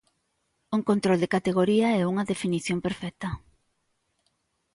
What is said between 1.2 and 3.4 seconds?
de categoría e unha definición perfecta.